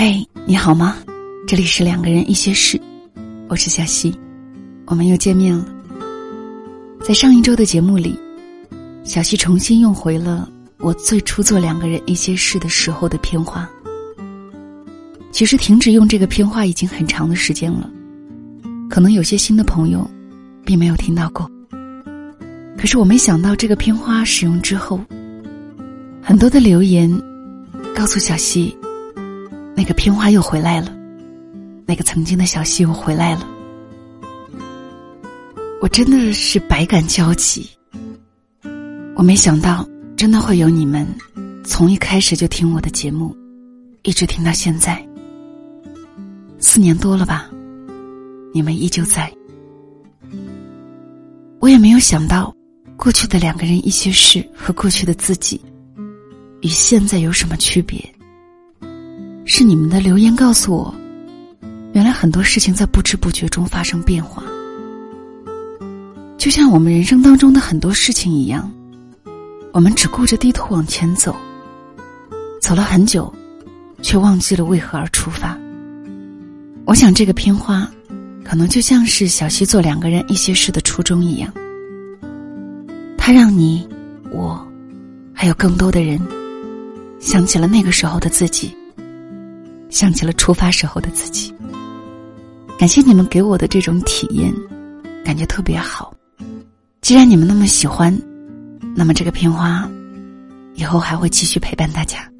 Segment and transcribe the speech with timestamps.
[0.00, 0.96] 嘿，你好吗？
[1.44, 2.80] 这里是两个人一些事，
[3.48, 4.16] 我是小溪，
[4.86, 5.66] 我们又见面了。
[7.02, 8.16] 在上一周的节目里，
[9.02, 10.48] 小溪重新用回了
[10.78, 13.68] 我最初做两个人一些事的时候的片花。
[15.32, 17.90] 其实停止用这个片花已经很长的时间了，
[18.88, 20.08] 可能有些新的朋友
[20.64, 21.50] 并没有听到过。
[22.78, 25.00] 可是我没想到，这个片花使用之后，
[26.22, 27.10] 很多的留言
[27.96, 28.72] 告诉小溪，
[29.78, 30.92] 那个片花又回来了，
[31.86, 33.48] 那个曾经的小溪又回来了。
[35.80, 37.70] 我真的是百感交集。
[39.14, 41.06] 我没想到，真的会有你们
[41.64, 43.32] 从一开始就听我的节目，
[44.02, 45.00] 一直听到现在。
[46.58, 47.48] 四年多了吧，
[48.52, 49.32] 你们依旧在。
[51.60, 52.52] 我也没有想到，
[52.96, 55.60] 过去的两个人一些事和过去的自己，
[56.62, 58.04] 与现在有什么区别？
[59.50, 60.94] 是你们的留言告诉我，
[61.94, 64.42] 原来很多事情在不知不觉中发生变化。
[66.36, 68.70] 就像我们人生当中的很多事情一样，
[69.72, 71.34] 我们只顾着低头往前走，
[72.60, 73.32] 走了很久，
[74.02, 75.58] 却忘记了为何而出发。
[76.84, 77.90] 我想，这个片花，
[78.44, 81.50] 可能就像是小溪做两个人一些事的初衷一样。
[83.16, 83.88] 它让你、
[84.30, 84.62] 我，
[85.32, 86.20] 还有更多的人，
[87.18, 88.76] 想起了那个时候的自己，
[89.90, 91.52] 想起了出发时候的自己。
[92.78, 94.54] 感谢你们给我的这种体验，
[95.24, 96.14] 感觉特别好。
[97.00, 98.16] 既然你们那么喜欢，
[98.94, 99.88] 那么这个片花，
[100.74, 102.30] 以后还会继续陪伴大家。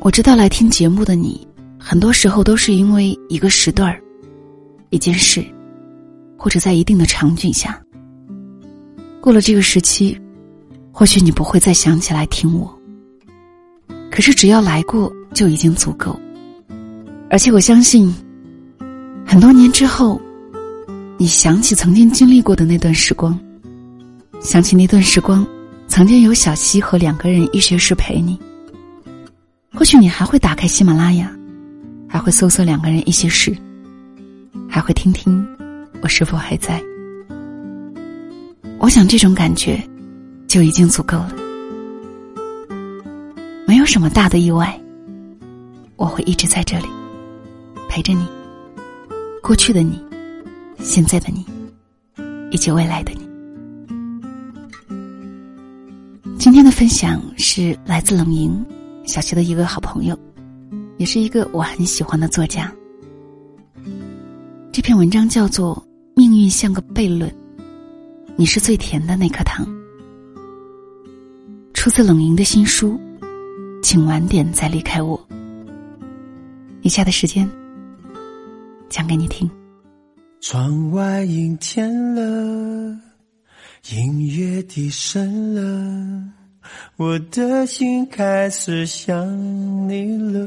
[0.00, 1.46] 我知道来听节目的你。
[1.78, 4.02] 很多时候都是因为一个时段儿、
[4.90, 5.44] 一件事，
[6.36, 7.80] 或者在一定的场景下。
[9.20, 10.18] 过了这个时期，
[10.90, 12.76] 或许你不会再想起来听我。
[14.10, 16.18] 可是只要来过就已经足够。
[17.30, 18.14] 而且我相信，
[19.26, 20.20] 很多年之后，
[21.18, 23.38] 你想起曾经经历过的那段时光，
[24.40, 25.46] 想起那段时光，
[25.88, 28.38] 曾经有小溪和两个人一学时陪你。
[29.74, 31.30] 或许你还会打开喜马拉雅。
[32.08, 33.54] 还会搜索两个人一些事，
[34.70, 35.44] 还会听听
[36.00, 36.80] 我是否还在。
[38.78, 39.82] 我想这种感觉
[40.46, 41.34] 就已经足够了，
[43.66, 44.80] 没有什么大的意外，
[45.96, 46.86] 我会一直在这里
[47.88, 48.26] 陪着你，
[49.42, 50.00] 过去的你，
[50.78, 51.44] 现在的你，
[52.50, 53.26] 以及未来的你。
[56.38, 58.64] 今天的分享是来自冷莹
[59.04, 60.18] 小学的一个好朋友。
[60.98, 62.72] 也是一个我很喜欢的作家。
[64.72, 65.76] 这篇文章叫做
[66.14, 67.30] 《命运像个悖论》，
[68.34, 69.66] 你是最甜的那颗糖。
[71.74, 72.98] 出自冷莹的新书，
[73.82, 75.20] 请晚点再离开我。
[76.86, 77.50] 以下的时间
[78.88, 79.50] 讲给你听。
[80.40, 82.96] 窗外阴天了，
[83.90, 86.22] 音乐低声了。
[86.94, 89.26] 我的心开始想
[89.88, 90.46] 你了。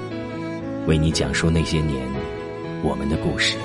[0.91, 2.05] 为你讲述那些年
[2.83, 3.55] 我们的故事。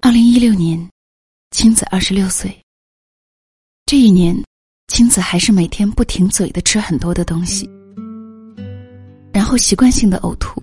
[0.00, 0.88] 二零一六年，
[1.50, 2.50] 青子二十六岁。
[3.84, 4.34] 这一年，
[4.88, 7.68] 青子还是每天不停嘴的吃很多的东西，
[9.32, 10.62] 然后习惯性的呕吐，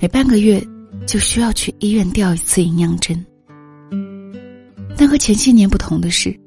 [0.00, 0.62] 每半个月
[1.06, 3.24] 就需要去医院吊一次营养针。
[4.96, 6.38] 但和前些年不同的是，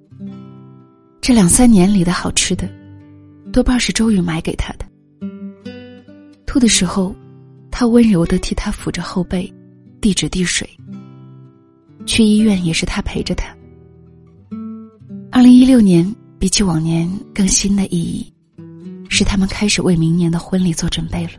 [1.21, 2.69] 这两三年里的好吃的，
[3.51, 4.85] 多半是周宇买给他的。
[6.45, 7.15] 吐的时候，
[7.71, 9.51] 他温柔的替他抚着后背，
[9.99, 10.69] 递纸递水。
[12.05, 13.47] 去医院也是他陪着他。
[15.31, 16.09] 二零一六年
[16.39, 18.31] 比起往年更新的意义，
[19.15, 21.31] 是他们开始为明年的婚礼做准备了。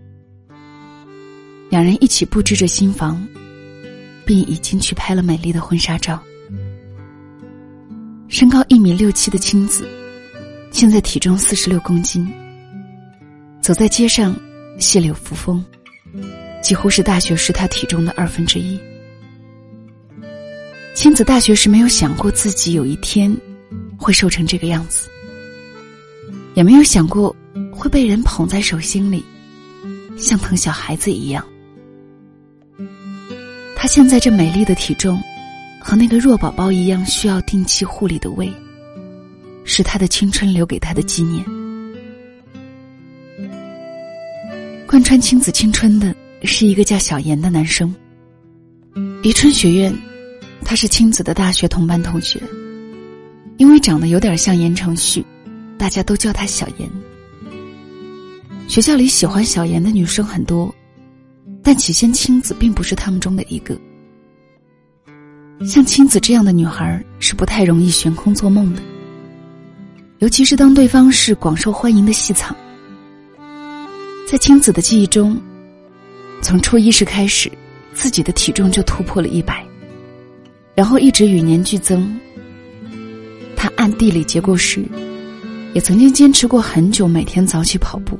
[1.69, 3.23] 两人一起布置着新房，
[4.25, 6.23] 并已经去拍了美丽的婚纱照。
[8.28, 9.87] 身高一米六七的青子，
[10.70, 12.26] 现在体重四十六公斤。
[13.61, 14.34] 走在街上，
[14.79, 15.62] 谢柳扶风，
[16.62, 18.81] 几乎是大学时他体重的二分之一。
[20.94, 23.37] 青子大学时没有想过自己有一天
[23.99, 25.08] 会瘦成这个样子，
[26.55, 27.34] 也没有想过
[27.76, 29.25] 会被人捧在手心里，
[30.17, 31.46] 像疼小孩子一样。
[33.76, 35.23] 他现在这美丽的体重。
[35.78, 38.52] 和那个弱宝宝一样，需要定期护理的胃，
[39.62, 41.44] 是他的青春留给他的纪念。
[44.84, 46.12] 贯穿青子青春的
[46.43, 47.94] 是一个叫小严的男生。
[49.22, 49.96] 宜春学院，
[50.64, 52.43] 他是青子的大学同班同学。
[53.56, 55.25] 因为长得有点像言承旭，
[55.79, 56.90] 大家都叫他小严。
[58.69, 60.75] 学校里喜欢小严的女生很多，
[61.63, 63.79] 但起先青子并不是他们中的一个。
[65.65, 68.83] 像青子这样的女孩是不太容易悬空做梦的，
[70.19, 72.55] 尤其是当对方是广受欢迎的戏草。
[74.29, 75.41] 在青子的记忆中，
[76.43, 77.51] 从初一时开始，
[77.95, 79.65] 自己的体重就突破了一百，
[80.75, 82.19] 然后一直与年俱增。
[83.57, 84.85] 她暗地里结过食，
[85.73, 88.19] 也曾经坚持过很久，每天早起跑步，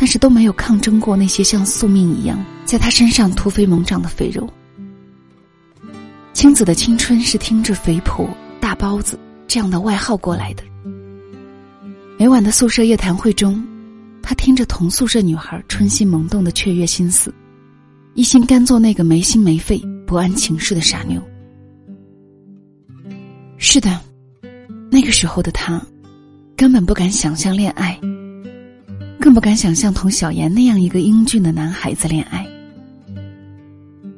[0.00, 4.48] 但是都没有抗争过那些像宿命一样在他身上突飞猛长的肥肉。
[6.32, 8.26] 青子的青春是听着“肥婆
[8.58, 10.62] ”“大包子”这样的外号过来的。
[12.16, 13.62] 每晚的宿舍夜谈会中，
[14.22, 17.34] 他听着同宿舍女孩春心萌动的雀跃心思，
[18.14, 21.22] 一心甘做那个没心没肺、不谙情事的傻妞。
[23.58, 24.00] 是的，
[24.90, 25.78] 那个时候的他，
[26.56, 28.00] 根本不敢想象恋爱，
[29.20, 32.46] 更不敢想象同小妍那样一个英俊的男孩子恋爱。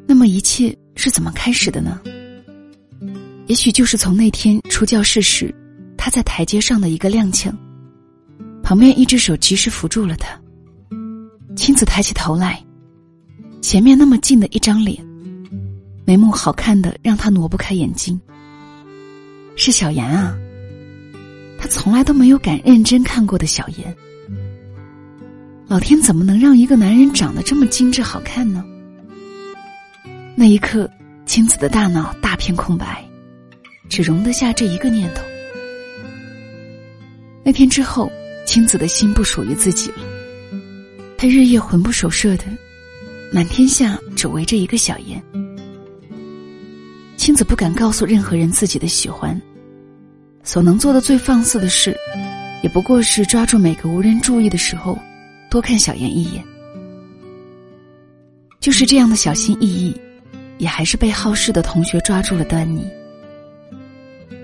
[0.07, 2.01] 那么一切是怎么开始的呢？
[3.49, 5.53] 也许就是从那天出教室时，
[5.97, 7.53] 他在台阶上的一个踉跄，
[8.63, 10.41] 旁边一只手及时扶住了他。
[11.57, 12.65] 青子抬起头来，
[13.61, 15.05] 前面那么近的一张脸，
[16.05, 18.19] 眉目好看的让他挪不开眼睛。
[19.57, 20.35] 是小妍啊，
[21.59, 23.95] 他从来都没有敢认真看过的小妍。
[25.73, 28.63] 老天怎么能让一个男人长得这么精致好看呢？
[30.35, 30.87] 那一刻，
[31.25, 33.03] 青子的大脑大片空白。
[33.89, 35.23] 只容得下这一个念头。
[37.43, 38.13] 那天之后，
[38.45, 39.97] 青子的心不属于自己了。
[41.17, 42.45] 他日夜魂不守舍的，
[43.33, 45.23] 满天下只围着一个小妍。
[47.17, 49.41] 青子不敢告诉任何人自己的喜欢，
[50.45, 51.97] 所能做的最放肆的事，
[52.63, 54.99] 也不过是抓住每个无人注意的时候，
[55.53, 56.43] 多看小妍一眼。
[58.59, 59.95] 就是这样的小心翼翼，
[60.57, 62.83] 也还是被好事的同学抓住了端倪。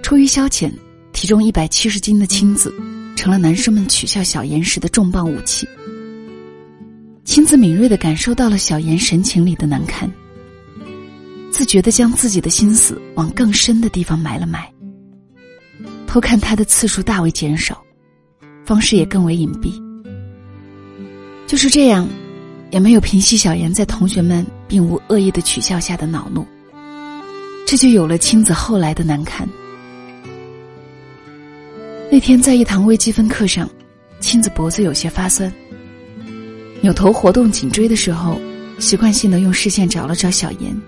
[0.02, 0.70] 出于消遣，
[1.14, 2.70] 体重一百七十斤的青子，
[3.16, 5.66] 成了男生们取笑小严时的重磅武器。
[7.24, 10.10] 青子敏锐的感受到了小严神情里的难堪，
[11.50, 14.70] 自觉的将自己的心思往更深的地方埋了埋。
[16.06, 17.82] 偷看他的次数大为减少，
[18.66, 19.87] 方式也更为隐蔽。
[21.48, 22.06] 就是这样，
[22.70, 26.46] 也没有平息小严在同学们并无恶意的取笑下的恼怒。
[27.66, 29.48] 这就有了青子后来的难堪。
[32.12, 33.66] 那天在一堂微积分课上，
[34.20, 35.50] 青子脖子有些发酸，
[36.82, 38.38] 扭头活动颈椎的时候，
[38.78, 40.78] 习惯性的用视线找了找小严。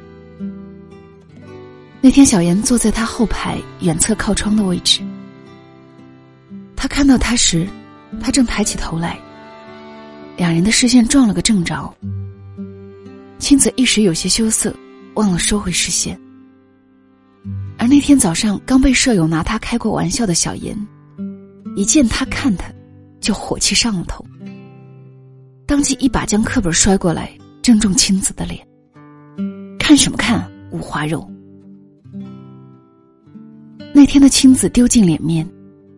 [2.02, 5.00] 那天小严坐在他后排远侧靠窗的位置，
[6.76, 7.66] 他看到他时，
[8.20, 9.18] 他正抬起头来，
[10.40, 11.94] 两人的视线撞了个正着。
[13.38, 14.74] 青子一时有些羞涩，
[15.12, 16.18] 忘了收回视线。
[17.76, 20.74] 而那天早上刚被舍友拿他开过玩笑的小严。
[21.76, 22.72] 一见他看他，
[23.20, 24.24] 就火气上了头，
[25.66, 27.30] 当即一把将课本摔过来，
[27.60, 28.66] 正中青子的脸。
[29.78, 31.30] 看什么看，五花肉！
[33.92, 35.46] 那天的青子丢尽脸面，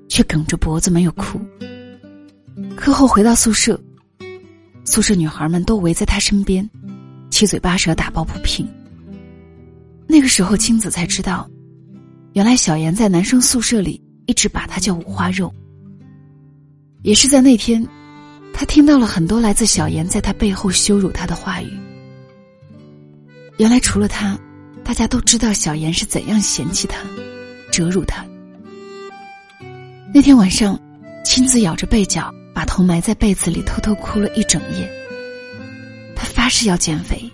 [0.09, 1.41] 却梗着脖子没有哭。
[2.75, 3.81] 课后回到宿舍，
[4.85, 6.69] 宿舍女孩们都围在他身边，
[7.31, 8.69] 七嘴八舌打抱不平。
[10.07, 11.49] 那个时候，青子才知道，
[12.35, 15.53] 原来小严在男生宿舍里一直把他叫五花肉。
[17.03, 17.87] 也是在那天，
[18.53, 21.71] 他听到了很多来自小严在他背后羞辱他的话语。
[23.59, 24.39] 原来除了他，
[24.85, 26.99] 大家都知道小严是怎样嫌弃他、
[27.71, 28.25] 折辱他。
[30.13, 30.79] 那天晚上，
[31.25, 34.91] 亲自咬着被角把头埋在被子里偷偷哭了一整夜。
[36.15, 37.31] 他发誓要减肥，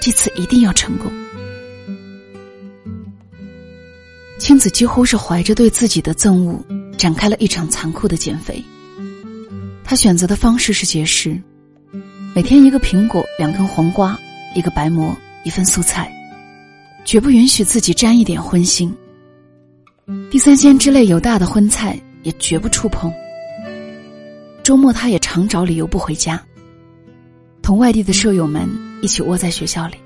[0.00, 1.12] 这次一定要成功。
[4.38, 6.58] 青子几乎是怀着对自己的憎恶，
[6.98, 8.62] 展开了一场残酷的减肥。
[9.84, 11.40] 他选择的方式是节食，
[12.34, 14.18] 每天一个苹果，两根黄瓜，
[14.56, 16.12] 一个白馍，一份素菜，
[17.04, 18.90] 绝不允许自己沾一点荤腥。
[20.28, 23.12] 地三鲜之类有大的荤菜也绝不触碰。
[24.62, 26.40] 周末他也常找理由不回家，
[27.62, 28.68] 同外地的舍友们
[29.02, 29.96] 一起窝在学校里。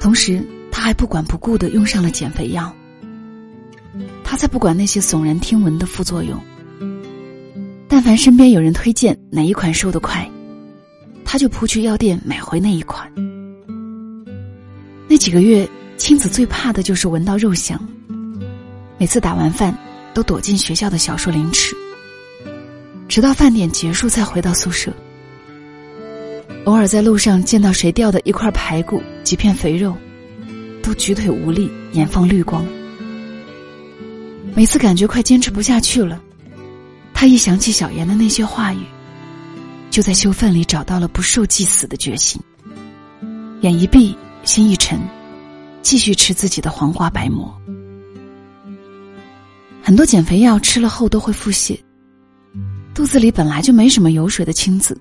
[0.00, 2.74] 同时，他还不管不顾的用上了减肥药。
[4.24, 6.40] 他才不管那些耸人听闻的副作用。
[7.86, 10.28] 但凡身边有人推荐哪一款瘦得快，
[11.24, 13.08] 他就扑去药店买回那一款。
[15.06, 17.78] 那几个月，青子最怕的就是闻到肉香。
[18.98, 19.76] 每次打完饭，
[20.14, 21.74] 都躲进学校的小树林吃，
[23.08, 24.92] 直到饭点结束才回到宿舍。
[26.64, 29.94] 偶尔在路上见到谁掉的一块排骨、几片肥肉，
[30.82, 32.64] 都举腿无力，眼放绿光。
[34.54, 36.20] 每次感觉快坚持不下去了，
[37.12, 38.80] 他一想起小妍的那些话语，
[39.90, 42.40] 就在羞愤里找到了不受祭死的决心。
[43.60, 44.98] 眼一闭，心一沉，
[45.82, 47.52] 继续吃自己的黄瓜白馍。
[49.86, 51.78] 很多减肥药吃了后都会腹泻，
[52.94, 54.98] 肚子里本来就没什么油水的青子，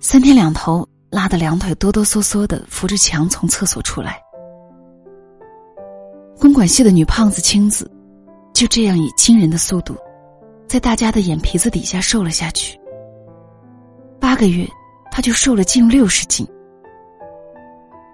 [0.00, 4.20] 三天两头拉得两腿哆哆嗦嗦的扶着墙从厕所出来。
[6.38, 7.90] 公管系的女胖子青子，
[8.52, 9.96] 就这样以惊人的速度，
[10.68, 12.78] 在大家的眼皮子底下瘦了下去。
[14.20, 14.68] 八个月，
[15.10, 16.46] 她就瘦了近六十斤。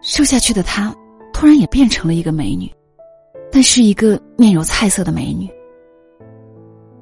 [0.00, 0.94] 瘦下去的她，
[1.32, 2.72] 突然也变成了一个美女，
[3.50, 5.50] 但是一个面有菜色的美女。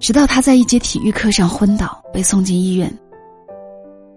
[0.00, 2.90] 直到他在一节体育课上昏倒，被送进医院。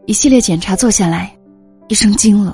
[0.06, 1.38] 一系列检查做下来，
[1.90, 2.54] 医生惊了，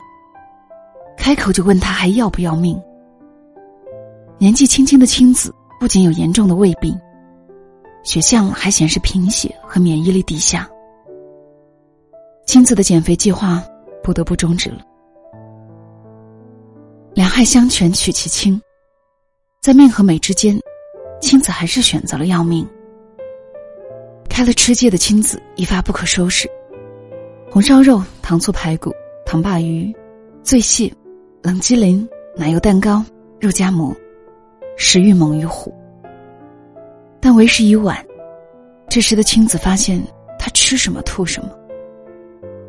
[1.16, 2.80] 开口就问他还要不要命。
[4.40, 7.00] 年纪轻轻的青子不仅有严重的胃病，
[8.04, 10.68] 血象还显示贫血和免疫力低下。
[12.48, 13.64] 青子的减肥计划
[14.04, 14.80] 不得不终止了。
[17.14, 18.60] 两害相权取其轻，
[19.62, 20.60] 在命和美之间，
[21.22, 22.68] 青子还是选择了要命。
[24.30, 26.48] 开了吃戒的青子一发不可收拾，
[27.52, 28.94] 红烧肉、糖醋排骨、
[29.26, 29.94] 糖鲅鱼、
[30.44, 30.94] 醉蟹、
[31.42, 32.08] 冷鸡麟、
[32.38, 33.04] 奶油蛋糕、
[33.40, 33.94] 肉夹馍，
[34.78, 35.74] 食欲猛于虎。
[37.20, 37.98] 但为时已晚，
[38.88, 40.02] 这时的青子发现，
[40.38, 41.50] 他吃什么吐什么。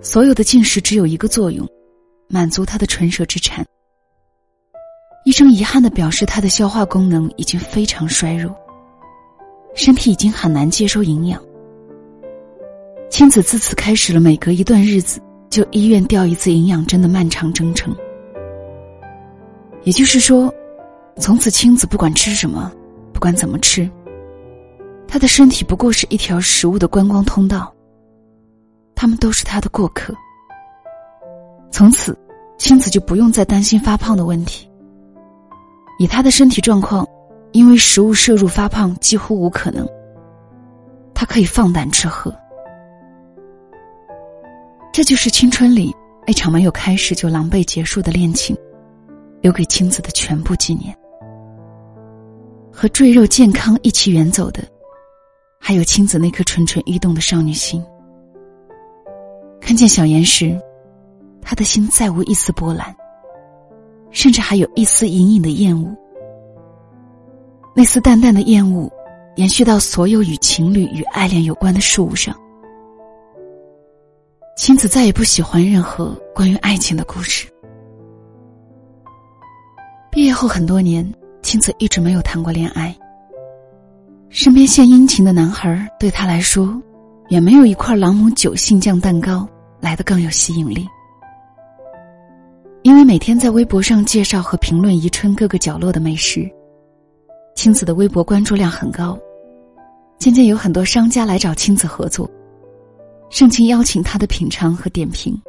[0.01, 1.65] 所有的进食只有一个作用，
[2.29, 3.65] 满足他的唇舌之馋。
[5.25, 8.53] 医生遗憾的表示，他的消化功能已经非常衰弱，
[9.77, 11.41] 身体已经很难接收营养。
[13.21, 17.95] 青子自此开始了每隔一段日子就医院吊一次营养针的漫长征程。
[19.83, 20.51] 也就是说，
[21.19, 22.73] 从此青子不管吃什么，
[23.13, 23.87] 不管怎么吃，
[25.07, 27.71] 他的身体不过是一条食物的观光通道。
[28.95, 30.15] 他们都是他的过客。
[31.71, 32.17] 从此，
[32.57, 34.67] 青子就不用再担心发胖的问题。
[35.99, 37.07] 以他的身体状况，
[37.53, 39.87] 因为食物摄入发胖几乎无可能。
[41.13, 42.35] 他可以放胆吃喝。
[44.93, 45.95] 这就是青春里
[46.27, 48.57] 那场没有开始就狼狈结束的恋情，
[49.41, 50.97] 留给青子的全部纪念。
[52.73, 54.63] 和赘肉健康一起远走的，
[55.61, 57.83] 还有青子那颗蠢蠢欲动的少女心。
[59.61, 60.59] 看见小妍时，
[61.41, 62.95] 他的心再无一丝波澜，
[64.11, 65.89] 甚至还有一丝隐隐的厌恶。
[67.75, 68.91] 那丝淡淡的厌恶，
[69.37, 72.37] 延续到所有与情侣与爱恋有关的事物上。
[74.61, 77.49] 青子再也不喜欢任何关于爱情的故事。
[80.11, 82.95] 毕业后很多年，青子一直没有谈过恋爱。
[84.29, 86.79] 身边献殷勤的男孩对他来说，
[87.31, 89.49] 远没有一块朗姆酒杏酱蛋糕
[89.81, 90.87] 来的更有吸引力。
[92.83, 96.47] 因为每天在微博上介绍和评论宜春各个角落的美食，
[97.55, 99.19] 青子的微博关注量很高，
[100.19, 102.31] 渐渐有很多商家来找青子合作。
[103.31, 105.41] 盛情邀请他的品尝和点评。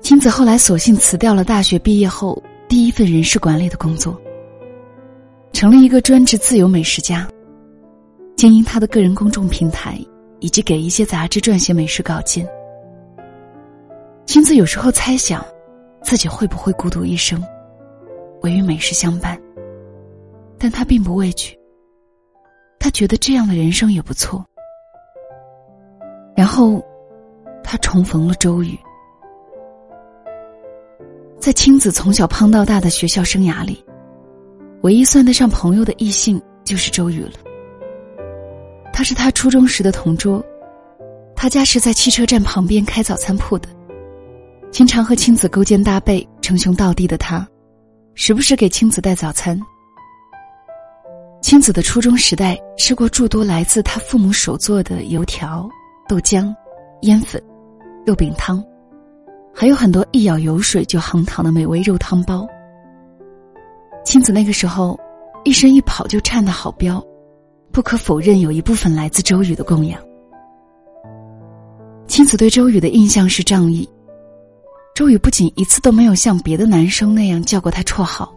[0.00, 4.18] 青子后来索性辞掉了大学毕业后第一份人事管理的工作，
[5.52, 7.28] 成了一个专职自由美食家，
[8.36, 10.00] 经营他的个人公众平台，
[10.40, 12.48] 以及给一些杂志撰写美食稿件。
[14.24, 15.44] 青子有时候猜想，
[16.02, 17.42] 自己会不会孤独一生，
[18.40, 19.38] 唯与美食相伴？
[20.58, 21.54] 但他并不畏惧。
[22.78, 24.42] 他觉得这样的人生也不错。
[26.38, 26.80] 然后，
[27.64, 28.78] 他重逢了周宇。
[31.36, 33.84] 在青子从小胖到大的学校生涯里，
[34.82, 37.32] 唯一算得上朋友的异性就是周宇了。
[38.92, 40.40] 他是他初中时的同桌，
[41.34, 43.68] 他家是在汽车站旁边开早餐铺的，
[44.70, 47.44] 经常和青子勾肩搭背、称兄道弟的他，
[48.14, 49.60] 时不时给青子带早餐。
[51.42, 55.68] 青子的初中时代吃过诸多来自他父母手做的油条。
[56.08, 56.54] 豆浆、
[57.02, 57.40] 烟粉、
[58.06, 58.64] 肉饼汤，
[59.54, 62.48] 还有很多一舀油水就横淌的美味肉汤包。
[64.04, 64.98] 青子那个时候，
[65.44, 67.04] 一身一跑就颤的好标，
[67.70, 70.00] 不可否认有一部分来自周宇的供养。
[72.06, 73.86] 青子对周宇的印象是仗义，
[74.94, 78.34] 周宇不仅一次都没有像别的男生那样叫过他绰号，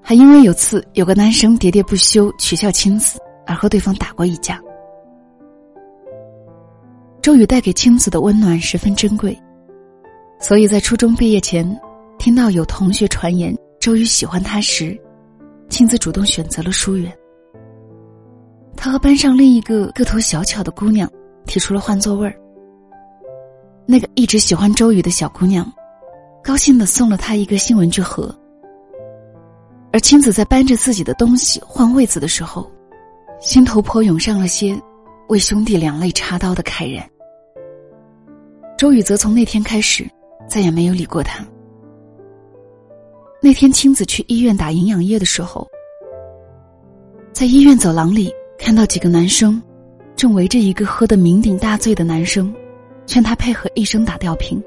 [0.00, 4.62] 还因为有次有个男生喋喋不休取笑青子而和对方打过一架。
[7.22, 9.40] 周宇带给青子的温暖十分珍贵，
[10.40, 11.64] 所以在初中毕业前，
[12.18, 15.00] 听到有同学传言周宇喜欢他时，
[15.68, 17.16] 青子主动选择了疏远。
[18.76, 21.08] 他和班上另一个个头小巧的姑娘
[21.46, 22.34] 提出了换座位儿。
[23.86, 25.64] 那个一直喜欢周宇的小姑娘，
[26.42, 28.36] 高兴的送了他一个新文具盒。
[29.92, 32.68] 而青子在搬着自己的东西换位子的时候，
[33.40, 34.76] 心头颇涌上了些
[35.28, 37.08] 为兄弟两肋插刀的慨然。
[38.76, 40.04] 周宇则从那天开始，
[40.48, 41.44] 再也没有理过他。
[43.40, 45.66] 那天亲子去医院打营养液的时候，
[47.32, 49.60] 在医院走廊里看到几个男生，
[50.14, 52.54] 正围着一个喝得酩酊大醉的男生，
[53.06, 54.62] 劝他配合医生打吊瓶。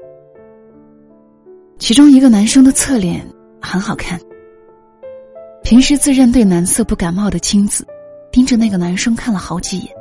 [1.78, 3.26] 其中一个男生的侧脸
[3.60, 4.20] 很好看。
[5.62, 7.86] 平时自认对男色不感冒的青子，
[8.30, 9.95] 盯着那个男生看了好几眼。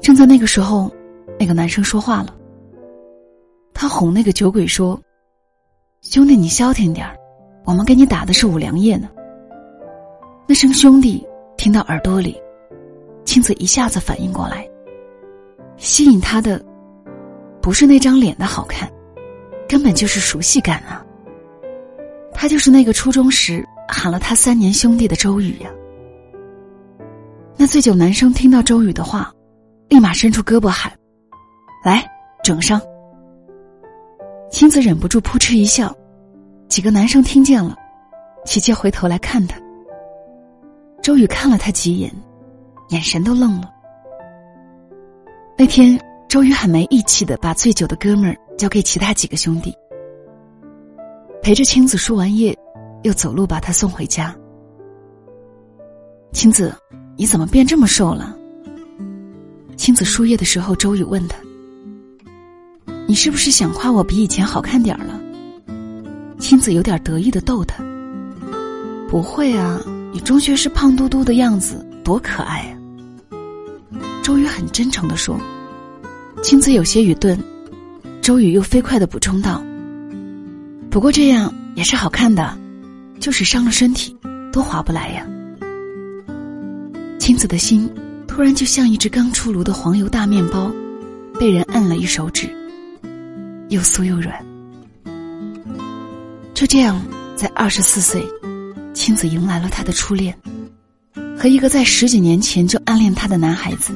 [0.00, 0.90] 正在那个时候，
[1.38, 2.34] 那个男生说话了。
[3.72, 5.00] 他哄那个酒鬼说
[6.02, 7.16] ：“兄弟，你消停点儿，
[7.64, 9.08] 我们给你打的是五粮液呢。”
[10.46, 12.40] 那声“兄弟”听到耳朵里，
[13.24, 14.68] 青子一下子反应过来，
[15.76, 16.62] 吸引他的
[17.62, 18.90] 不是那张脸的好看，
[19.68, 21.04] 根本就是熟悉感啊！
[22.32, 25.70] 他就是那个初中时喊了他三年兄弟的周宇呀。
[27.56, 29.32] 那醉酒男生听到周宇的话，
[29.90, 30.90] 立马伸出胳膊喊
[31.84, 32.08] ：“来，
[32.44, 32.80] 整上！”
[34.48, 35.92] 青子忍不住扑哧一笑，
[36.68, 37.76] 几个男生听见了，
[38.46, 39.60] 齐齐回头来看他。
[41.02, 42.08] 周宇看了他几眼，
[42.90, 43.68] 眼神都愣了。
[45.58, 49.76] 那天，周宇很没义气的把醉酒的哥们儿交给其他几个兄弟，
[51.42, 52.56] 陪着青子输完液，
[53.02, 54.32] 又走路把他送回家。
[56.32, 56.72] 青子，
[57.16, 58.36] 你怎么变这么瘦了？
[59.80, 61.38] 青子输液的时候，周宇问他。
[63.06, 65.18] 你是不是想夸我比以前好看点儿了？
[66.38, 67.82] 青子有点得意的逗他。
[69.08, 69.80] 不会啊，
[70.12, 72.76] 你中学时胖嘟嘟的样子多可爱啊！
[74.22, 75.40] 周宇很真诚的说。
[76.42, 77.42] 青子有些愚钝，
[78.20, 79.64] 周宇又飞快的补充道
[80.92, 82.54] ：“不过这样也是好看的，
[83.18, 84.14] 就是伤了身体，
[84.52, 85.26] 多划不来呀。”
[87.18, 87.90] 青子的心
[88.30, 90.72] 突然就像一只刚出炉的黄油大面包，
[91.38, 92.48] 被人摁了一手指。
[93.70, 94.32] 又酥又软，
[96.54, 98.24] 就这样，在二十四岁，
[98.94, 100.34] 青子迎来了他的初恋，
[101.36, 103.92] 和一个在十几年前就暗恋他的男孩子。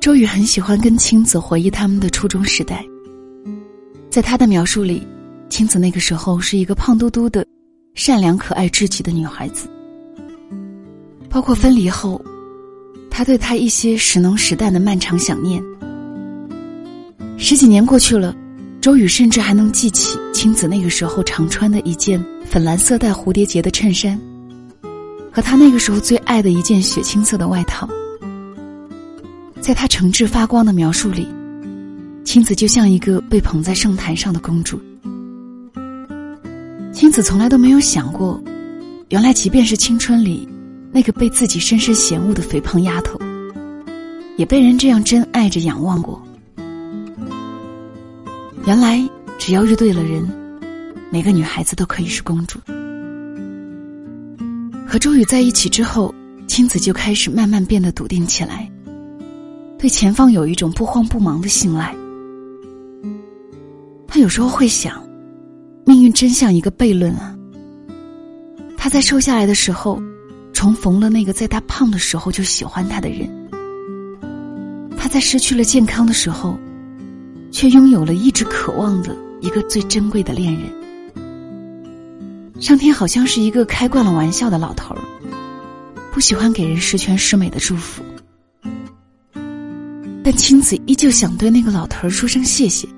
[0.00, 2.84] 周宇很喜欢跟青子回忆他们的初中时代，
[4.10, 5.06] 在他的描述里，
[5.50, 7.46] 青子那个时候是一个胖嘟嘟的、
[7.94, 9.68] 善良可爱至极的女孩子，
[11.34, 12.24] 包括分离后。
[13.10, 15.62] 他对他一些时浓时淡的漫长想念。
[17.36, 18.34] 十几年过去了，
[18.80, 24.18] 周宇甚至还能记起青子那个时候常穿的一件粉蓝色带蝴蝶结的衬衫，
[25.32, 27.88] 和他那个时候最爱的一件雪青色的外套。
[29.60, 31.28] 在他诚挚发光的描述里，
[32.24, 34.80] 青子就像一个被捧在圣坛上的公主。
[36.92, 38.42] 青子从来都没有想过，
[39.08, 40.48] 原来即便是青春里。
[40.94, 43.18] 那个被自己深深嫌恶的肥胖丫头，
[44.36, 46.22] 也被人这样真爱着仰望过。
[48.64, 49.04] 原来，
[49.36, 50.24] 只要遇对了人，
[51.10, 52.60] 每个女孩子都可以是公主。
[54.86, 56.14] 和周宇在一起之后，
[56.46, 58.70] 青子就开始慢慢变得笃定起来，
[59.76, 61.92] 对前方有一种不慌不忙的信赖。
[64.06, 65.02] 他有时候会想，
[65.84, 67.36] 命运真像一个悖论啊。
[68.76, 70.00] 他在瘦下来的时候，
[70.54, 73.28] 重逢了那个在他胖的时候就喜欢他的人。
[74.96, 76.58] 他在失去了健康的时候，
[77.50, 80.62] 却拥有了一直渴望的一个最珍贵的恋人。
[82.60, 85.00] 上天好像是一个开惯了玩笑的老头儿，
[86.12, 88.02] 不喜欢给人十全十美的祝福，
[90.22, 92.88] 但青子依旧想对那个老头儿说声谢谢。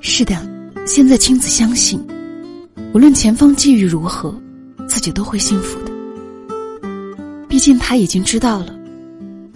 [0.00, 0.34] 是的，
[0.84, 2.04] 现在青子相信，
[2.92, 4.34] 无论前方际遇如何，
[5.06, 5.92] 己都会幸福的。
[7.48, 8.76] 毕竟他已经知道了，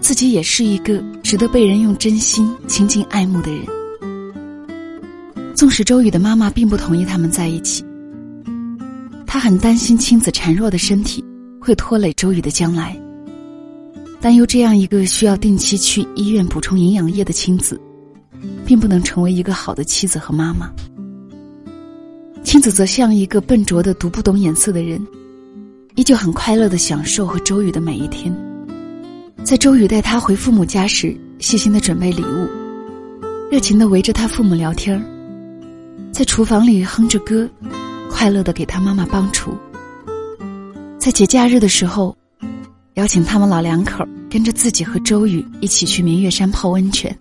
[0.00, 3.66] 自己也是一个值得被人用真心亲近爱慕的人。
[5.54, 7.84] 纵使周宇的妈妈并不同意他们在一起，
[9.26, 11.22] 他很担心青子孱弱的身体
[11.60, 12.96] 会拖累周宇的将来，
[14.20, 17.78] 担忧这样一个需要定期去医院补充营养液的青子。
[18.64, 20.70] 并不能成为一个好的妻子和妈妈。
[22.44, 25.04] 青子则像一个笨拙的、读不懂眼色的人，
[26.00, 28.34] 依旧很快乐的享受和周宇的每一天。
[29.44, 32.48] 在周宇带他回父母家时，细心的准备礼物，
[33.50, 35.04] 热情的围着他父母聊天儿，
[36.10, 37.46] 在厨房里哼着歌，
[38.10, 39.52] 快乐的给他妈妈帮厨。
[40.98, 42.16] 在节假日的时候，
[42.94, 47.14] 邀请他们老两口跟着自己和周宇一起去明月山泡温泉。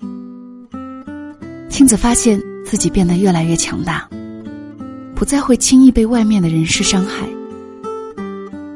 [1.68, 4.08] 青子发现自己变得越来越强大，
[5.14, 7.28] 不再会轻易被外面的人事伤害。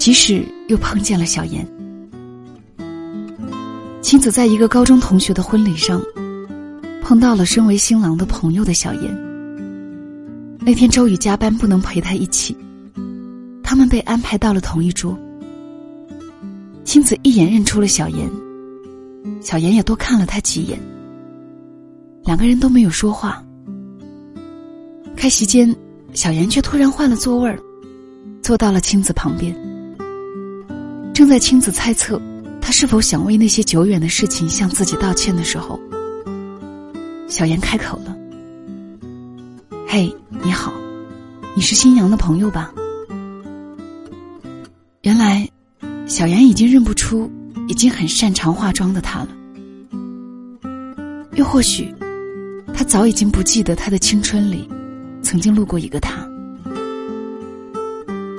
[0.03, 1.65] 即使又碰见了小妍，
[4.01, 6.01] 青子在一个高中同学的婚礼上，
[7.01, 9.17] 碰到了身为新郎的朋友的小妍。
[10.59, 12.53] 那天周宇加班不能陪他一起，
[13.63, 15.17] 他们被安排到了同一桌。
[16.83, 18.29] 青子一眼认出了小妍，
[19.39, 20.77] 小妍也多看了他几眼。
[22.25, 23.41] 两个人都没有说话。
[25.15, 25.73] 开席间，
[26.11, 27.57] 小妍却突然换了座位儿，
[28.41, 29.55] 坐到了青子旁边。
[31.13, 32.19] 正在亲自猜测
[32.59, 35.79] 他是否想为那些久远的事情向自己道歉的时候，
[37.27, 38.17] 小妍开口了
[39.87, 40.73] ：“嘿，你好，
[41.55, 42.73] 你是新娘的朋友吧？”
[45.03, 45.47] 原来，
[46.07, 47.29] 小妍已经认不出
[47.67, 49.27] 已经很擅长化妆的他了，
[51.35, 51.93] 又或许。
[52.73, 54.67] 他早已经不记得他的青春里，
[55.21, 56.27] 曾经路过一个他。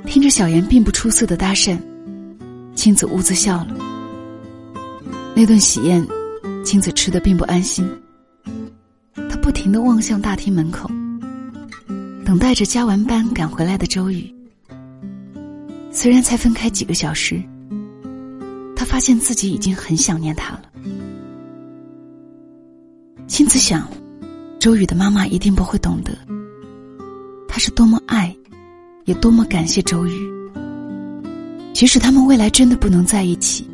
[0.06, 1.78] 听着小妍并不出色的搭讪，
[2.84, 3.68] 青子兀自笑了。
[5.34, 6.06] 那顿喜宴，
[6.62, 7.90] 青子吃的并不安心。
[9.14, 10.86] 他不停的望向大厅门口，
[12.26, 14.30] 等待着加完班赶回来的周宇。
[15.90, 17.42] 虽然才分开几个小时，
[18.76, 20.64] 他发现自己已经很想念他了。
[23.26, 23.88] 青子想。
[24.60, 26.12] 周宇的妈妈一定不会懂得，
[27.48, 28.36] 他是多么爱，
[29.06, 30.43] 也多么感谢周宇。
[31.74, 33.68] 即使他们未来真的不能在一起，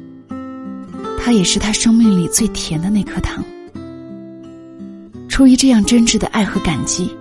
[1.18, 3.44] 他也是他生命里最甜的那颗糖。
[5.28, 7.14] 出于这样真挚的爱和感激，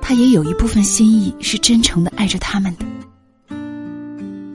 [0.00, 3.56] 他也有一部分心意是真诚的爱着他们的，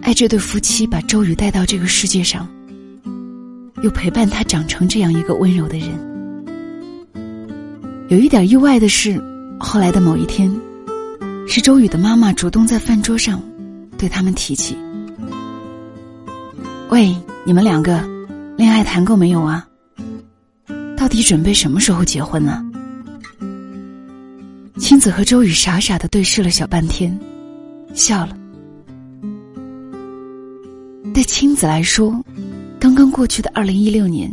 [0.03, 2.47] 爱这对夫妻把周宇带到这个世界上，
[3.81, 5.89] 又陪伴他长成这样一个温柔的人。
[8.07, 9.19] 有一点意外的是，
[9.59, 10.55] 后来的某一天，
[11.47, 13.41] 是周宇的妈妈主动在饭桌上
[13.97, 14.75] 对他们提起
[16.91, 18.05] ：“喂，你们两个，
[18.57, 19.65] 恋爱谈够没有啊？
[20.97, 22.61] 到底准备什么时候结婚呢？”
[24.77, 27.17] 青子和周宇傻傻的对视了小半天，
[27.93, 28.37] 笑了。
[31.13, 32.21] 对青子来说，
[32.77, 34.29] 刚刚过去的二零一六年，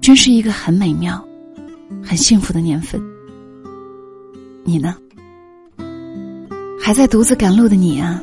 [0.00, 1.24] 真是一个很美妙。
[2.02, 3.00] 很幸福的年份，
[4.64, 4.96] 你呢？
[6.82, 8.20] 还在独自赶路的你啊，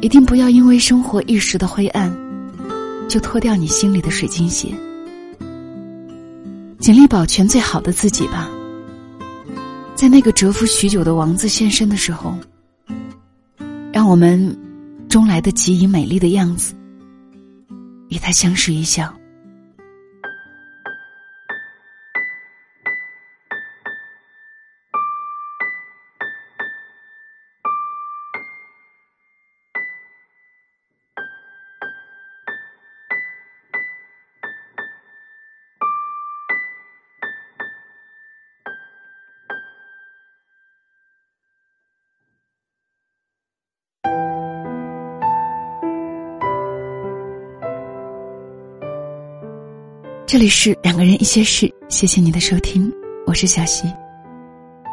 [0.00, 2.10] 一定不要因为生活一时的灰暗，
[3.12, 4.74] 就脱掉你心里的水晶鞋。
[6.78, 8.48] 尽力保全最好的自己吧。
[9.94, 12.34] 在那个蛰伏许久的王子现身的时候，
[13.92, 14.58] 让我们
[15.10, 16.72] 终来得及以美丽的样子，
[18.08, 19.14] 与他相视一笑。
[50.32, 52.90] 这里是两个人一些事，谢谢你的收听，
[53.26, 53.86] 我是小溪，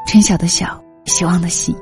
[0.06, 1.74] 春晓的晓，希望的希。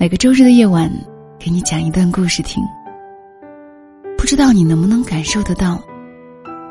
[0.00, 0.90] 每个周日的夜晚，
[1.38, 2.60] 给你讲一段故事听。
[4.18, 5.80] 不知道你能不能感受得到，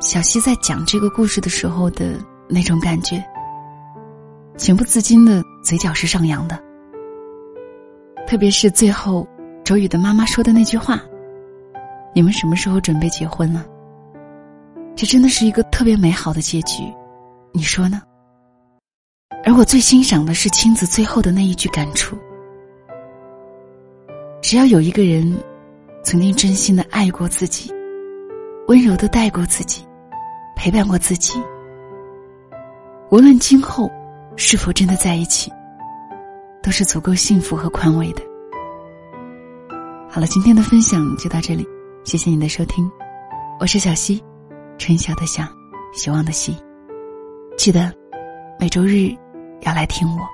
[0.01, 3.23] 小溪在讲这个故事的时候的那种感觉，
[4.57, 6.61] 情不自禁的嘴角是上扬的。
[8.27, 9.25] 特别是最后，
[9.63, 11.01] 周宇的妈妈说的那句话
[12.13, 13.63] ：“你们什么时候准备结婚呢？”
[14.95, 16.83] 这真的是一个特别美好的结局，
[17.51, 18.01] 你说呢？
[19.43, 22.17] 而我最欣赏的是青子最后的那一句感触：
[24.41, 25.37] 只要有一个人
[26.03, 27.71] 曾经真心的爱过自己，
[28.67, 29.85] 温柔的待过自己，
[30.55, 31.41] 陪伴过自己，
[33.09, 33.91] 无论今后
[34.35, 35.51] 是否真的在一起。
[36.65, 38.21] 都是足够幸福和宽慰的。
[40.09, 41.67] 好了，今天的分享就到这里，
[42.05, 42.89] 谢谢你的收听，
[43.59, 44.23] 我是小溪，
[44.83, 45.47] 春晓的想，
[45.93, 46.53] 希望的希，
[47.57, 47.89] 记得
[48.59, 49.07] 每周日
[49.61, 50.27] 要来听我，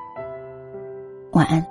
[1.33, 1.63] 晚安。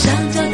[0.00, 0.49] 想在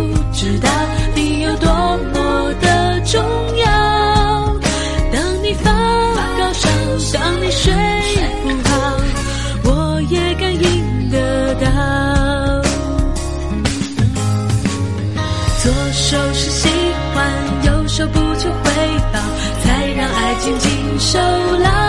[0.00, 0.68] 不知道
[1.14, 1.68] 你有多
[2.14, 3.20] 么的重
[3.58, 3.66] 要。
[5.12, 5.70] 当你发
[6.38, 6.68] 高烧，
[7.12, 7.72] 当你睡
[8.42, 8.70] 不好，
[9.64, 11.66] 我也感应得到。
[15.62, 16.68] 左手是喜
[17.14, 17.30] 欢，
[17.64, 18.70] 右手不求回
[19.12, 19.18] 报，
[19.62, 21.18] 才让爱紧紧守
[21.62, 21.79] 牢。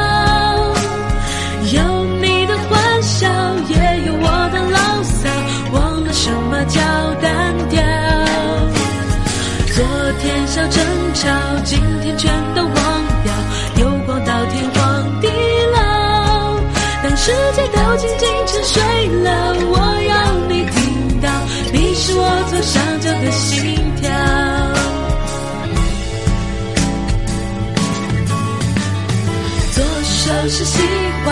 [10.72, 11.30] 争吵，
[11.66, 12.74] 今天全都忘
[13.24, 13.34] 掉，
[13.78, 15.28] 有光到天荒地
[15.74, 15.80] 老。
[17.04, 18.82] 当世界都静静沉睡
[19.24, 20.12] 了，我要
[20.48, 21.30] 你听到，
[21.74, 24.10] 你是我左上角的心跳。
[29.74, 30.80] 左手是喜
[31.26, 31.30] 欢，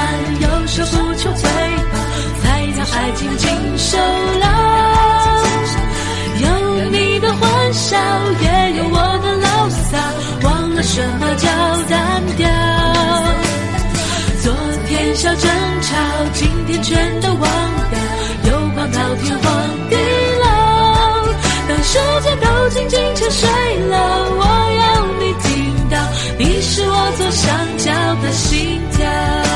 [15.19, 15.51] 小争
[15.81, 15.97] 吵，
[16.33, 17.99] 今天全都忘掉，
[18.53, 19.51] 有光到天荒
[19.89, 19.97] 地
[20.39, 20.45] 老。
[21.67, 23.49] 当世界都静静沉睡
[23.89, 23.97] 了，
[24.31, 24.45] 我
[24.79, 25.97] 要你听到，
[26.37, 27.91] 你是我左上角
[28.23, 29.48] 的心跳。